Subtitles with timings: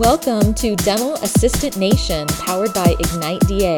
[0.00, 3.76] Welcome to Dental Assistant Nation, powered by Ignite DA.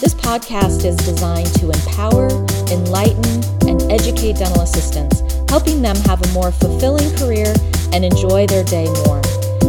[0.00, 2.26] This podcast is designed to empower,
[2.72, 7.54] enlighten, and educate dental assistants, helping them have a more fulfilling career
[7.92, 9.22] and enjoy their day more.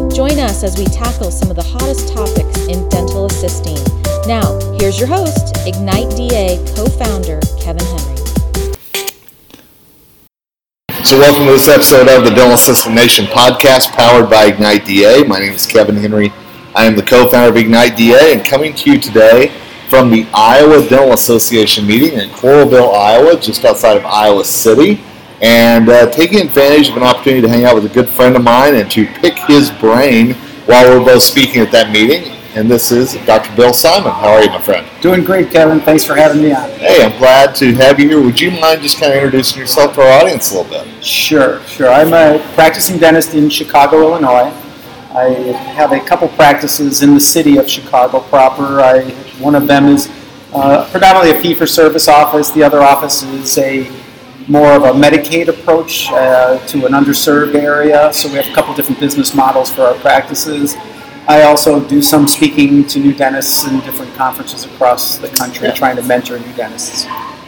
[0.10, 3.78] Join us as we tackle some of the hottest topics in dental assisting.
[4.26, 8.21] Now, here's your host, Ignite DA co founder Kevin Henry.
[11.04, 15.24] So, welcome to this episode of the Dental Assistant Nation podcast powered by Ignite DA.
[15.24, 16.32] My name is Kevin Henry.
[16.76, 19.48] I am the co founder of Ignite DA and coming to you today
[19.90, 25.02] from the Iowa Dental Association meeting in Coralville, Iowa, just outside of Iowa City,
[25.42, 28.44] and uh, taking advantage of an opportunity to hang out with a good friend of
[28.44, 30.34] mine and to pick his brain
[30.68, 32.31] while we're both speaking at that meeting.
[32.54, 33.55] And this is Dr.
[33.55, 34.12] Bill Simon.
[34.12, 34.86] How are you, my friend?
[35.02, 35.80] Doing great, Kevin.
[35.80, 36.70] Thanks for having me on.
[36.72, 38.22] Hey, I'm glad to have you here.
[38.22, 41.02] Would you mind just kind of introducing yourself to our audience a little bit?
[41.02, 41.88] Sure, sure.
[41.88, 44.52] I'm a practicing dentist in Chicago, Illinois.
[45.14, 45.30] I
[45.76, 48.81] have a couple practices in the city of Chicago proper.
[48.81, 50.09] I, one of them is
[50.53, 52.50] uh, predominantly a fee-for-service office.
[52.50, 53.90] The other office is a
[54.50, 58.12] more of a Medicaid approach uh, to an underserved area.
[58.12, 60.75] So we have a couple different business models for our practices.
[61.32, 65.74] I also do some speaking to new dentists in different conferences across the country, Yeah.
[65.74, 67.06] trying to mentor new dentists.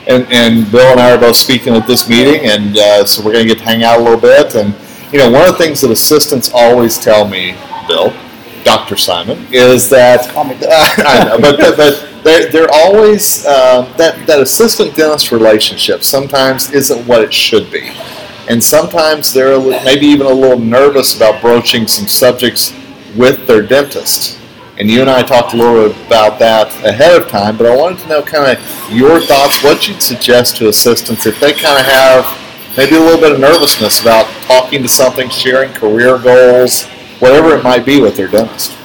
[0.08, 3.34] And, and Bill and I are both speaking at this meeting, and uh, so we're
[3.34, 4.56] going to get to hang out a little bit.
[4.56, 4.74] And
[5.12, 7.56] you know, one of the things that assistants always tell me,
[7.90, 8.14] Bill,
[8.64, 13.82] Doctor Simon, is that Call me I know, but but, but they're, they're always uh,
[13.98, 17.92] that that assistant dentist relationship sometimes isn't what it should be,
[18.48, 22.74] and sometimes they're maybe even a little nervous about broaching some subjects
[23.16, 24.40] with their dentist.
[24.80, 27.76] And you and I talked a little bit about that ahead of time, but I
[27.76, 31.80] wanted to know kind of your thoughts, what you'd suggest to assistants if they kind
[31.80, 36.86] of have maybe a little bit of nervousness about talking to something, sharing career goals,
[37.20, 38.76] whatever it might be with their dentist.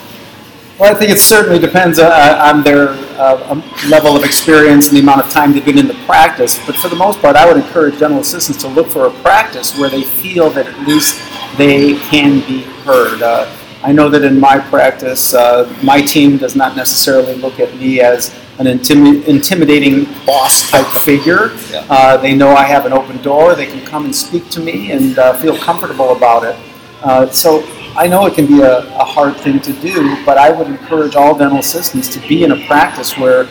[0.79, 4.97] Well, I think it certainly depends uh, on their uh, um, level of experience and
[4.97, 6.64] the amount of time they've been in the practice.
[6.67, 9.77] But for the most part, I would encourage dental assistants to look for a practice
[9.77, 11.19] where they feel that at least
[11.57, 13.23] they can be heard.
[13.23, 13.52] Uh,
[13.83, 18.00] I know that in my practice, uh, my team does not necessarily look at me
[18.00, 21.52] as an intimi- intimidating boss type figure.
[21.70, 21.86] Yeah.
[21.89, 23.55] Uh, they know I have an open door.
[23.55, 26.56] They can come and speak to me and uh, feel comfortable about it.
[27.02, 27.64] Uh, so
[27.96, 31.14] I know it can be a, a hard thing to do, but I would encourage
[31.14, 33.45] all dental assistants to be in a practice where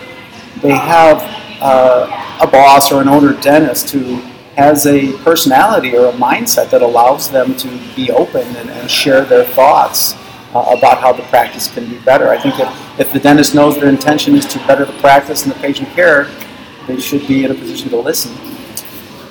[0.62, 1.22] they have
[1.62, 4.22] uh, a boss or an owner dentist who
[4.58, 9.24] has a personality or a mindset that allows them to be open and, and share
[9.24, 10.16] their thoughts
[10.56, 12.30] uh, about how the practice can be better.
[12.30, 15.54] I think if, if the dentist knows their intention is to better the practice and
[15.54, 16.28] the patient care,
[16.88, 18.36] they should be in a position to listen.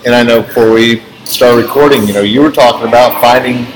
[0.04, 3.66] And I know before we start recording, you know, you were talking about finding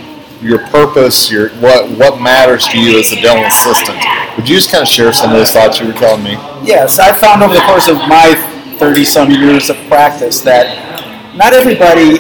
[0.41, 3.99] your purpose, your what what matters to you as a dental assistant.
[4.37, 6.33] Would you just kind of share some of those thoughts you were telling me?
[6.63, 8.35] Yes, I found over the course of my
[8.79, 10.90] 30 some years of practice that
[11.35, 12.19] not everybody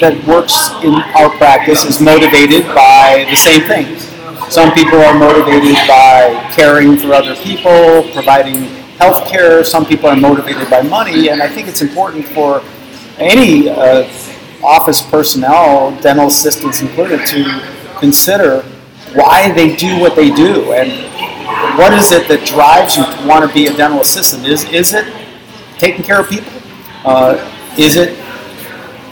[0.00, 4.04] that works in our practice is motivated by the same things.
[4.52, 8.64] Some people are motivated by caring for other people, providing
[8.98, 9.64] health care.
[9.64, 12.62] Some people are motivated by money, and I think it's important for
[13.18, 14.08] any uh,
[14.62, 17.44] office personnel, dental assistants included, to
[17.98, 18.62] consider
[19.14, 20.90] why they do what they do and
[21.78, 24.46] what is it that drives you to want to be a dental assistant?
[24.46, 25.06] Is is it
[25.78, 26.52] taking care of people?
[27.04, 27.36] Uh,
[27.78, 28.18] is it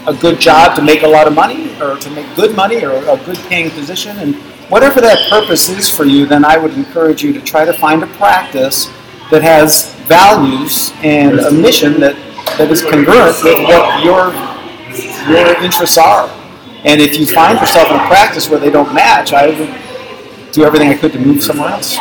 [0.06, 2.96] a good job to make a lot of money, or to make good money, or
[3.08, 4.16] a good paying position?
[4.18, 4.34] And
[4.70, 8.02] whatever that purpose is for you, then I would encourage you to try to find
[8.02, 8.86] a practice
[9.30, 12.16] that has values and a mission that,
[12.56, 14.32] that is congruent with what your
[15.28, 16.28] your interests are.
[16.84, 20.64] And if you find yourself in a practice where they don't match, I would do
[20.64, 21.96] everything I could to move somewhere else.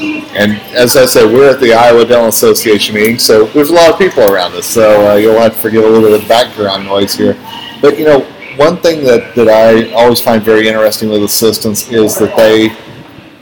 [0.00, 3.90] And as I said, we're at the Iowa Dental Association meeting, so there's a lot
[3.90, 4.66] of people around us.
[4.66, 7.36] So uh, you'll have to forgive a little bit of background noise here.
[7.80, 8.20] But you know,
[8.56, 12.74] one thing that, that I always find very interesting with assistants is that they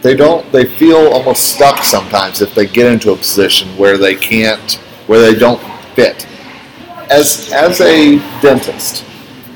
[0.02, 4.14] they don't they feel almost stuck sometimes if they get into a position where they
[4.14, 4.74] can't
[5.06, 5.60] where they don't
[5.94, 6.26] fit.
[7.10, 9.02] As as a dentist,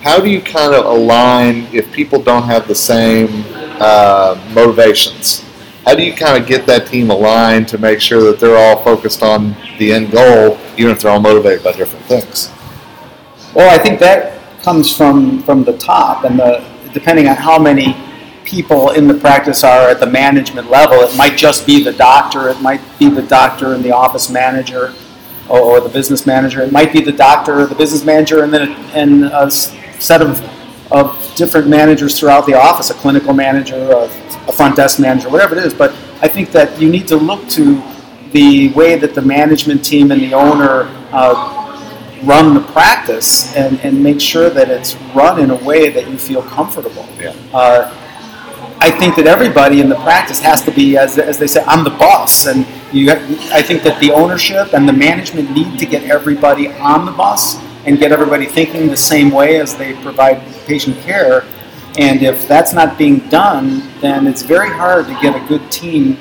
[0.01, 3.45] how do you kind of align if people don't have the same
[3.81, 5.45] uh, motivations?
[5.89, 8.85] How do you kind of get that team aligned to make sure that they're all
[8.85, 12.51] focused on the end goal, even if they're all motivated by different things?
[13.55, 16.63] Well, I think that comes from from the top, and the
[16.93, 17.97] depending on how many
[18.45, 22.51] people in the practice are at the management level, it might just be the doctor,
[22.51, 24.93] it might be the doctor and the office manager,
[25.49, 26.61] or, or the business manager.
[26.61, 30.39] It might be the doctor, the business manager, and then a, and a set of
[30.91, 35.57] of different managers throughout the office, a clinical manager, a a front desk manager, whatever
[35.57, 35.75] it is.
[35.75, 37.83] But I think that you need to look to
[38.33, 41.55] the way that the management team and the owner uh,
[42.25, 46.19] run the practice and, and make sure that it's run in a way that you
[46.19, 47.07] feel comfortable.
[47.19, 47.35] Yeah.
[47.53, 47.95] Uh,
[48.81, 51.85] I think that everybody in the practice has to be, as, as they say, I'm
[51.85, 52.47] the boss.
[52.47, 57.05] And you, I think that the ownership and the management need to get everybody on
[57.05, 57.57] the bus
[57.87, 61.45] and get everybody thinking the same way as they provide patient care.
[61.99, 66.17] And if that's not being done, then it's very hard to get a good team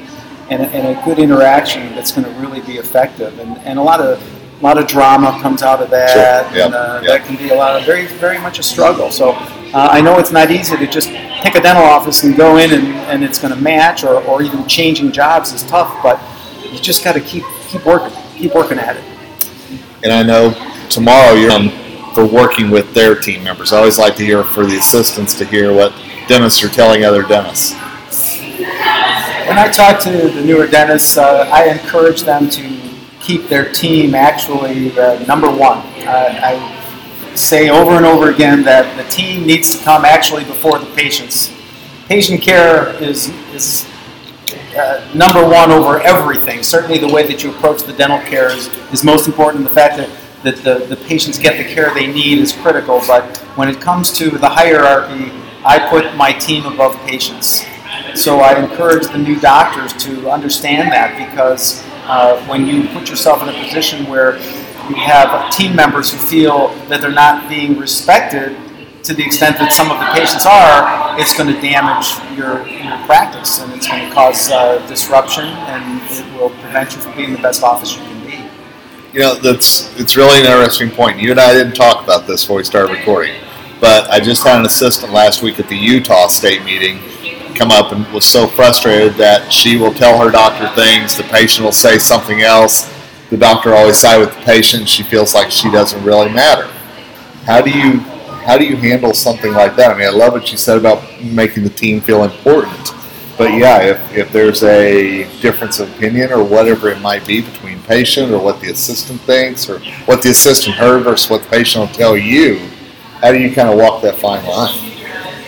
[0.50, 3.38] and a, and a good interaction that's going to really be effective.
[3.40, 4.22] And, and a lot of
[4.60, 6.10] a lot of drama comes out of that,
[6.50, 6.58] Sure.
[6.58, 6.66] Yep.
[6.66, 7.12] and uh, Yep.
[7.12, 9.12] that can be a lot of very, very much a struggle.
[9.12, 11.10] So uh, I know it's not easy to just
[11.44, 14.42] pick a dental office and go in and, and it's going to match, or, or
[14.42, 16.02] even changing jobs is tough.
[16.02, 16.20] But
[16.72, 19.04] you just got to keep keep working, keep working at it.
[20.04, 20.54] And I know
[20.90, 21.70] tomorrow you're on
[22.18, 23.72] for working with their team members.
[23.72, 25.94] I always like to hear for the assistants to hear what
[26.28, 27.74] dentists are telling other dentists.
[29.48, 32.80] When I talk to the newer dentists, uh, I encourage them to
[33.22, 35.78] keep their team actually uh, number one.
[36.08, 40.80] Uh, I say over and over again that the team needs to come actually before
[40.80, 41.54] the patients.
[42.08, 43.88] Patient care is, is
[44.76, 46.64] uh, number one over everything.
[46.64, 49.64] Certainly, the way that you approach the dental care is, is most important.
[49.64, 50.10] The fact that,
[50.48, 53.02] that the, the patients get the care they need is critical.
[53.06, 55.32] But when it comes to the hierarchy,
[55.66, 57.66] I put my team above patients.
[58.16, 63.44] So I encourage the new doctors to understand that because uh, when you put yourself
[63.44, 64.38] in a position where
[64.88, 68.56] you have team members who feel that they're not being respected
[69.04, 72.08] to the extent that some of the patients are, it's going to damage
[72.38, 77.02] your, your practice and it's going to cause uh, disruption and it will prevent you
[77.02, 78.17] from being the best office you can.
[79.18, 81.18] You know, that's it's really an interesting point.
[81.20, 83.34] You and I didn't talk about this before we started recording,
[83.82, 87.00] but I just had an assistant last week at the Utah State meeting
[87.56, 91.66] come up and was so frustrated that she will tell her doctor things, the patient
[91.66, 92.94] will say something else.
[93.32, 94.88] The doctor always side with the patient.
[94.88, 96.68] She feels like she doesn't really matter.
[97.44, 97.98] How do you
[98.46, 99.96] how do you handle something like that?
[99.96, 102.94] I mean, I love what you said about making the team feel important.
[103.38, 107.80] But yeah, if, if there's a difference of opinion or whatever it might be between
[107.84, 111.88] patient or what the assistant thinks or what the assistant heard versus what the patient
[111.88, 112.58] will tell you,
[113.22, 114.76] how do you kind of walk that fine line?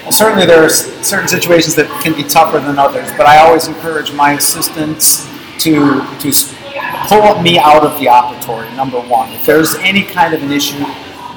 [0.03, 3.67] Well, certainly there are certain situations that can be tougher than others, but I always
[3.67, 5.27] encourage my assistants
[5.59, 6.31] to to
[7.07, 8.73] pull me out of the operatory.
[8.75, 10.83] Number one, if there's any kind of an issue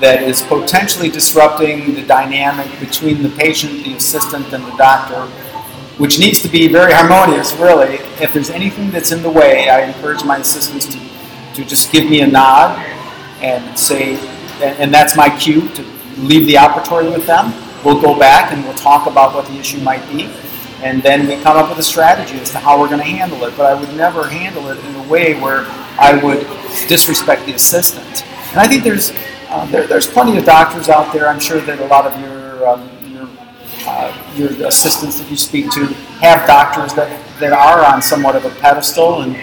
[0.01, 5.31] that is potentially disrupting the dynamic between the patient, the assistant, and the doctor,
[6.03, 7.95] which needs to be very harmonious, really.
[8.21, 10.99] If there's anything that's in the way, I encourage my assistants to,
[11.55, 12.77] to just give me a nod
[13.41, 14.17] and say,
[14.61, 15.83] and, and that's my cue to
[16.19, 17.55] leave the operatory with them.
[17.85, 20.25] We'll go back and we'll talk about what the issue might be,
[20.83, 23.45] and then we come up with a strategy as to how we're going to handle
[23.45, 23.57] it.
[23.57, 25.67] But I would never handle it in a way where
[26.01, 26.41] I would
[26.89, 28.27] disrespect the assistant.
[28.51, 29.13] And I think there's
[29.51, 31.29] uh, there, there's plenty of doctors out there.
[31.29, 33.29] I'm sure that a lot of your um, your
[33.87, 35.87] uh, your assistants that you speak to
[36.21, 37.09] have doctors that,
[37.39, 39.35] that are on somewhat of a pedestal and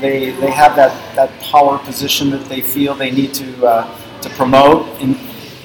[0.00, 4.28] they, they have that, that power position that they feel they need to, uh, to
[4.30, 5.16] promote and,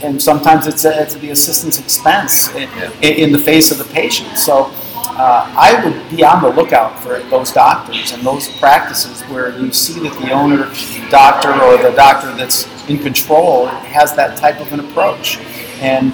[0.04, 2.70] and sometimes it's at it's the assistant's expense in,
[3.02, 4.38] in, in the face of the patient.
[4.38, 4.72] So
[5.14, 9.72] uh, I would be on the lookout for those doctors and those practices where you
[9.72, 10.72] see that the owner,
[11.10, 15.38] doctor, or the doctor that's in control has that type of an approach.
[15.82, 16.14] And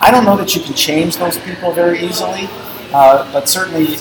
[0.00, 2.48] I don't know that you can change those people very easily,
[2.92, 3.96] uh, but certainly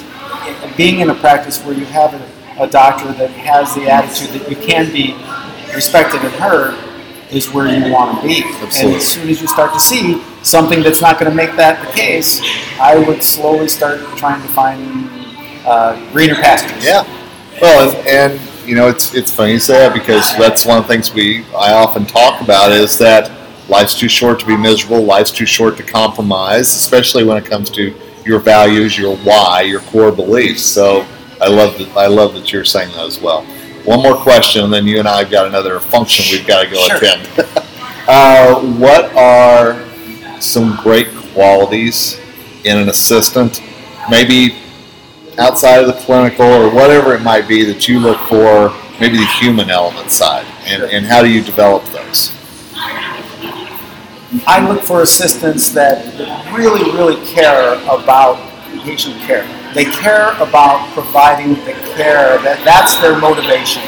[0.78, 4.50] being in a practice where you have a, a doctor that has the attitude that
[4.50, 5.14] you can be
[5.74, 6.76] respected and heard
[7.32, 8.44] is where you want to be.
[8.44, 8.86] Absolutely.
[8.86, 11.86] And as soon as you start to see something that's not going to make that
[11.86, 12.42] the case,
[12.80, 15.10] I would slowly start trying to find
[15.66, 16.84] uh, greener pastures.
[16.84, 17.04] Yeah.
[17.62, 20.84] Well, and, and you know, it's it's funny you say that because that's one of
[20.84, 23.32] the things we I often talk about is that
[23.70, 25.04] life's too short to be miserable.
[25.04, 27.94] Life's too short to compromise, especially when it comes to
[28.26, 30.64] your values, your why, your core beliefs.
[30.64, 31.06] So
[31.42, 33.44] I love that I love that you're saying that as well.
[33.84, 36.70] One more question, and then you and I have got another function we've got to
[36.72, 36.98] go Sure.
[36.98, 37.30] attend.
[38.08, 39.80] uh, what are
[40.42, 42.20] some great qualities
[42.64, 43.62] in an assistant?
[44.10, 44.56] Maybe
[45.38, 49.26] outside of the clinical or whatever it might be that you look for, maybe the
[49.40, 52.32] human element side, and, and how do you develop those?
[54.48, 56.06] I look for assistants that
[56.54, 58.38] really, really care about
[58.84, 59.44] patient care.
[59.74, 62.38] They care about providing the care.
[62.44, 63.82] That that's their motivation.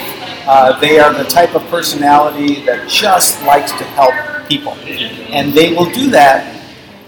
[0.48, 4.14] Uh, they are the type of personality that just likes to help
[4.48, 4.74] people,
[5.30, 6.60] and they will do that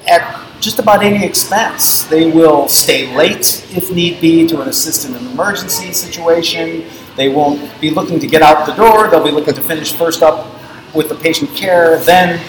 [0.08, 2.03] at just about any expense.
[2.03, 6.86] They will stay late if need be to an assist in an emergency situation.
[7.15, 9.10] They won't be looking to get out the door.
[9.10, 10.56] They'll be looking to finish first up
[10.94, 12.39] with the patient care, then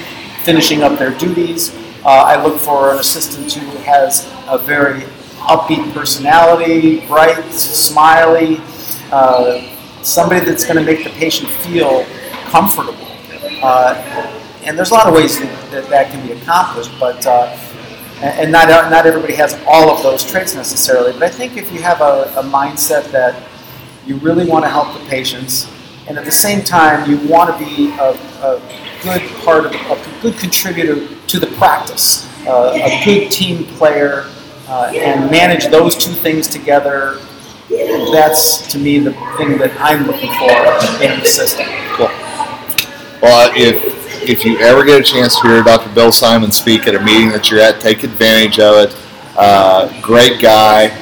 [0.45, 1.75] finishing up their duties.
[2.05, 5.03] Uh, I look for an assistant who has a very
[5.41, 8.59] upbeat personality, bright, smiley,
[9.13, 9.61] uh,
[10.03, 12.05] somebody that's going to make the patient feel
[12.51, 12.97] comfortable.
[13.63, 13.95] Uh,
[14.65, 17.57] and there's a lot of ways that that, that can be accomplished, but uh,
[18.23, 21.13] and not not everybody has all of those traits necessarily.
[21.13, 23.43] But I think if you have a, a mindset that
[24.07, 25.71] you really want to help the patients,
[26.09, 30.21] and at the same time you want to be a, a good part of a
[30.23, 34.27] good contributor to the practice, uh, a good team player,
[34.69, 37.19] uh, and manage those two things together.
[37.69, 41.67] That's to me the thing that I'm looking for in the system.
[41.95, 42.09] Cool.
[43.23, 45.93] Well, if if you ever get a chance to hear Dr.
[45.95, 48.97] Bill Simon speak at a meeting that you're at, take advantage of it.
[49.37, 50.95] Uh, great guy,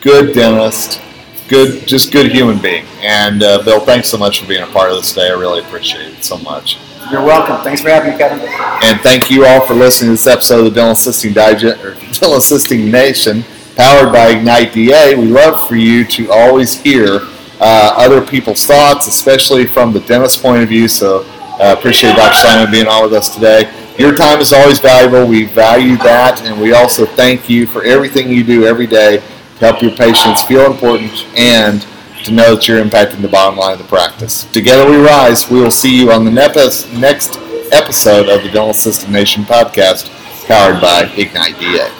[0.00, 1.00] good dentist,
[1.48, 2.84] good, just good human being.
[3.00, 5.28] And uh, Bill, thanks so much for being a part of this day.
[5.28, 6.78] I really appreciate it so much.
[7.10, 7.64] You're welcome.
[7.64, 8.38] Thanks for having me, Kevin.
[8.82, 11.94] And thank you all for listening to this episode of the Dental Assisting Digest or
[12.00, 13.44] Dental Assisting Nation,
[13.76, 15.14] powered by Ignite DA.
[15.14, 17.20] We love for you to always hear
[17.60, 20.86] uh, other people's thoughts, especially from the dentist point of view.
[20.86, 21.24] So
[21.58, 22.34] uh, appreciate Dr.
[22.34, 23.72] Simon being on with us today.
[23.98, 25.26] Your time is always valuable.
[25.26, 29.58] We value that, and we also thank you for everything you do every day to
[29.58, 31.86] help your patients feel important and
[32.24, 34.44] to know that you're impacting the bottom line of the practice.
[34.52, 35.50] Together we rise.
[35.50, 37.36] We will see you on the next
[37.72, 40.08] episode of the Dental Assisting Nation podcast,
[40.46, 41.90] powered by Ignite DA.